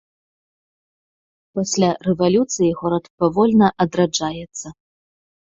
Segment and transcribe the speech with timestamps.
[1.59, 4.67] Пасля рэвалюцыі горад павольна адраджаецца.